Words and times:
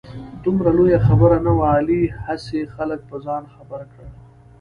دومره 0.43 0.69
لویه 0.77 0.99
خبره 1.07 1.37
نه 1.45 1.51
وه. 1.57 1.65
علي 1.73 2.01
هسې 2.25 2.59
خلک 2.75 2.99
په 3.09 3.15
ځان 3.25 3.43
خبر 3.55 3.81
کړ. 3.93 4.05